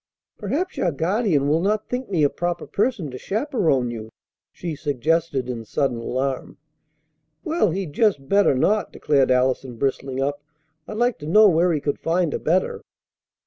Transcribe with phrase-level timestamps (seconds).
[0.39, 4.09] "Perhaps your guardian will not think me a proper person to chaperon you,"
[4.51, 6.57] she suggested in sudden alarm.
[7.43, 10.41] "Well, he'd just better not!" declared Allison, bristling up.
[10.87, 12.81] "I'd like to know where he could find a better."